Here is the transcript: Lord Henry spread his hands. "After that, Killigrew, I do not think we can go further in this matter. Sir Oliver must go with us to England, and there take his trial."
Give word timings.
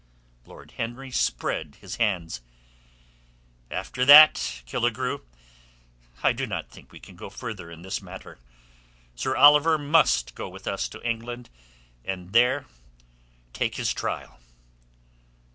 Lord 0.47 0.71
Henry 0.77 1.11
spread 1.11 1.75
his 1.75 1.97
hands. 1.97 2.41
"After 3.69 4.03
that, 4.03 4.63
Killigrew, 4.65 5.19
I 6.23 6.33
do 6.33 6.47
not 6.47 6.71
think 6.71 6.91
we 6.91 6.99
can 6.99 7.15
go 7.15 7.29
further 7.29 7.69
in 7.69 7.83
this 7.83 8.01
matter. 8.01 8.39
Sir 9.13 9.35
Oliver 9.35 9.77
must 9.77 10.33
go 10.33 10.49
with 10.49 10.65
us 10.65 10.89
to 10.89 11.07
England, 11.07 11.51
and 12.03 12.33
there 12.33 12.65
take 13.53 13.75
his 13.75 13.93
trial." 13.93 14.39